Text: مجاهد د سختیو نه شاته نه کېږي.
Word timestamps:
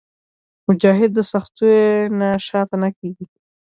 مجاهد 0.67 1.11
د 1.15 1.19
سختیو 1.31 1.79
نه 2.19 2.29
شاته 2.47 2.75
نه 2.83 2.89
کېږي. 2.97 3.25